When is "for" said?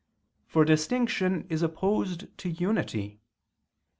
0.47-0.65